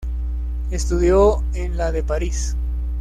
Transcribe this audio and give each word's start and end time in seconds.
Estudió 0.71 1.43
en 1.53 1.77
la 1.77 1.91
de 1.91 2.01
París. 2.01 2.55